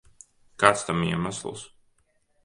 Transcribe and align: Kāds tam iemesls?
Kāds 0.63 0.85
tam 0.87 1.03
iemesls? 1.09 1.67